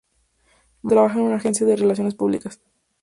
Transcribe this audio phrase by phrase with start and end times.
[0.81, 2.59] Más tarde, trabajó en una agencia de relaciones públicas.